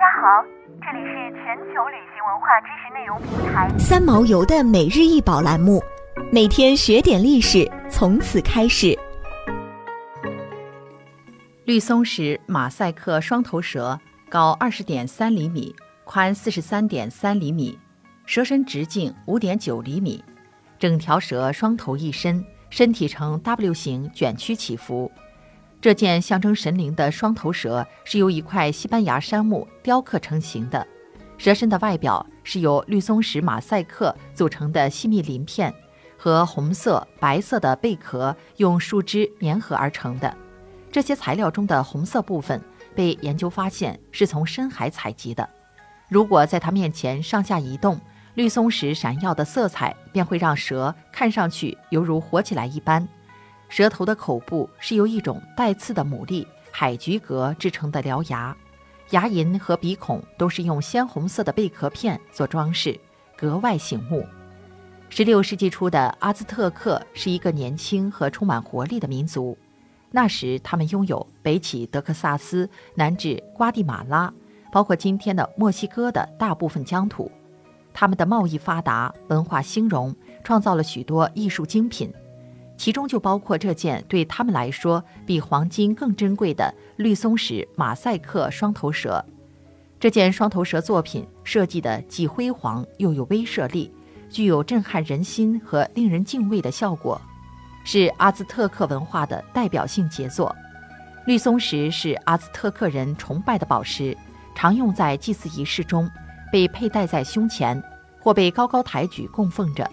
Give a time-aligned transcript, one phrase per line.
[0.00, 0.42] 家好，
[0.80, 5.78] 这里是全球旅行文化知识内容平台三毛游的每日一宝栏目，
[6.32, 8.98] 每天学点历史，从此开始。
[11.66, 14.00] 绿松石马赛克双头蛇
[14.30, 17.78] 高二十点三厘米，宽四十三点三厘米，
[18.24, 20.24] 蛇身直径五点九厘米，
[20.78, 25.12] 整条蛇双头一身，身体呈 W 型卷曲起伏。
[25.80, 30.86] 这件象征神灵的双头蛇是由一块西班牙杉木雕刻成型的，
[31.38, 35.72] 蛇身的外表是由绿松石马赛克组成的细密鳞片
[36.18, 40.36] 和红色、白色的贝壳用树枝粘合而成的。
[40.92, 42.60] 这些材料中的红色部分
[42.94, 45.48] 被研究发现是从深海采集的。
[46.10, 47.98] 如果在它面前上下移动，
[48.34, 53.08] 绿松石闪耀的色彩便会让蛇看上去犹如活起来一般。
[53.70, 58.54] 舌头的口部是由一种带刺的牡蛎海菊蛤制成的獠牙，
[59.10, 62.98] 牙龈和鼻孔都是用鲜红色的贝壳片做装饰，
[63.36, 64.26] 格外醒目。
[65.08, 69.56] 十六世纪初的阿兹特克是一个年轻和充满活力的民族，
[70.10, 74.32] 那时他们拥有北起德克萨斯、南至瓜地马拉，
[74.72, 77.30] 包括今天的墨西哥的大部分疆土。
[77.92, 82.12] 他们的贸易发达，文化兴荣，创造了许多艺术精品。
[82.80, 89.22] 其中就包括这件对他们来说比黄金更珍贵的绿松石马赛克双头蛇。
[89.98, 93.92] 这件双头蛇作品设计的既辉煌又有威慑力，
[94.30, 97.20] 具有震撼人心和令人敬畏的效果，
[97.84, 100.56] 是阿兹特克文化的代表性杰作。
[101.26, 104.16] 绿松石是阿兹特克人崇拜的宝石，
[104.54, 106.10] 常用在祭祀仪式中，
[106.50, 107.78] 被佩戴在胸前，
[108.18, 109.86] 或被高高抬举供奉着。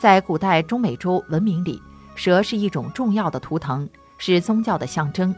[0.00, 1.80] 在古代中美洲文明里。
[2.14, 5.34] 蛇是一种重要的图腾，是宗教的象征。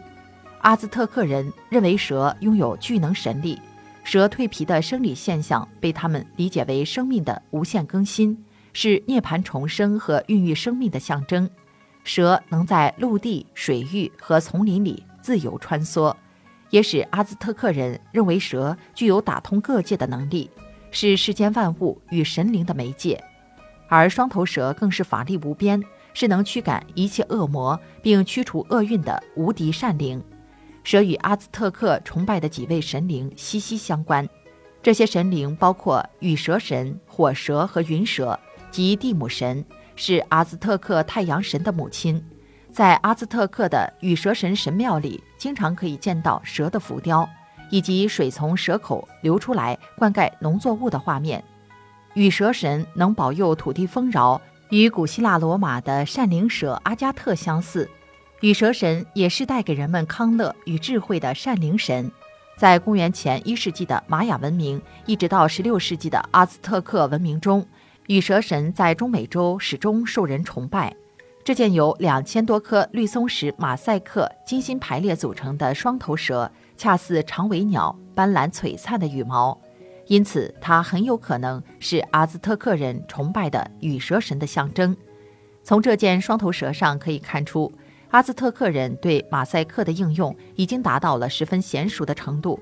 [0.61, 3.59] 阿兹特克人认为蛇拥有巨能神力，
[4.05, 8.37] 蛇蜕皮的生理现象被他们理解为生命的无限更新，
[8.73, 11.49] 是涅槃重生和孕育生命的象征。
[12.03, 16.15] 蛇能在陆地、水域和丛林里自由穿梭，
[16.71, 20.51] 也使阿兹特克人认为蛇具有打通各界的能力，
[20.91, 23.23] 是世间万物与神灵的媒介。
[23.89, 25.83] 而双头蛇更是法力无边。
[26.19, 30.25] 是能驱赶一切恶魔并驱除厄运的无敌善灵。
[30.83, 34.27] 蛇与阿兹特克崇拜的几位神灵息息相关，
[34.83, 38.39] 这些神灵包括羽蛇神、火蛇和云蛇
[38.71, 39.63] 及蒂姆神，
[39.95, 42.25] 是阿兹特克太阳神的母亲。
[42.73, 47.29] 在阿兹特克的羽蛇神神庙里，经常可以见到蛇的浮雕，
[47.69, 51.45] 以及水从蛇口流出来灌溉农作物的画面。
[52.15, 54.41] 羽蛇神能保佑土地丰饶。
[54.71, 57.89] 与古希腊罗马的善灵蛇阿加特相似，
[58.41, 62.11] 羽蛇神也是带给人们康乐与智慧的善灵神。
[62.57, 67.65] 在公元前一世纪的玛雅文明，一直到十六世纪的阿兹特克文明中，
[68.09, 70.93] 羽蛇神在中美洲始终受人崇拜。
[71.45, 79.57] 这件由两千多颗绿松石马赛克精心排列组成的双头蛇，恰似长尾鸟斑斓璀璨的羽毛。
[80.07, 84.97] 因此，它很有可能是阿兹特克人崇拜的羽蛇神的象征。
[85.65, 87.73] 从这件双头蛇上可以看出，
[88.11, 92.59] 阿兹特克人对马赛克的应用已经达到了十分娴熟的程度。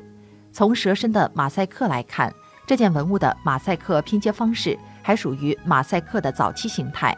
[0.53, 2.33] 从蛇身的马赛克来看，
[2.67, 7.15] 这件文物的马赛克拼接方式还属于马赛克的早期形态，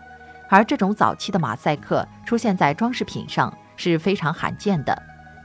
[0.48, 5.00] 而这种早期的马赛克出现在装饰品上是非常罕见的，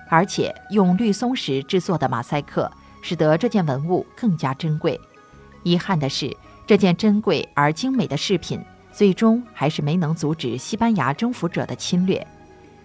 [0.10, 2.72] 而且用绿松石制作的马赛克。
[3.02, 5.00] 使得这件文物更加珍贵。
[5.64, 6.36] 遗憾的是，
[6.66, 8.60] 这件珍贵而精美的饰品
[8.92, 12.26] 最终还是没能阻止西班牙征服者的侵略。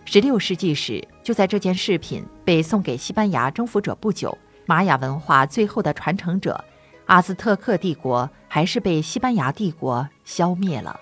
[0.04, 6.62] 十六世纪时，就在这件饰品被送给西班牙征服者不久，玛雅文化最后的传承者
[7.06, 10.98] 阿兹特克帝国还是被西班牙帝国消灭了。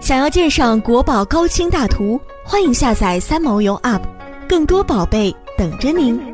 [0.00, 4.02] 想要鉴赏国宝高清大图，欢迎下载三毛游 App，
[4.46, 6.33] 更多宝贝等着您。